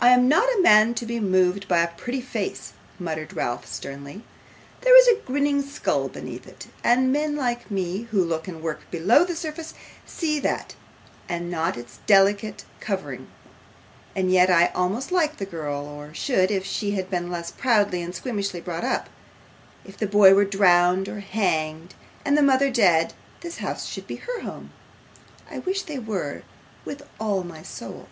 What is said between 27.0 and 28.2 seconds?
all my soul.